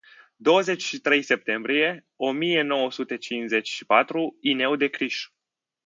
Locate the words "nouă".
2.61-2.91